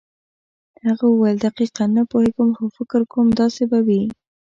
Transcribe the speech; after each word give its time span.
هغه 0.85 1.05
وویل 1.09 1.37
دقیقاً 1.47 1.83
نه 1.97 2.03
پوهېږم 2.11 2.49
خو 2.57 2.65
فکر 2.77 3.01
کوم 3.11 3.27
داسې 3.39 3.63
به 3.71 3.79
وي. 3.87 4.03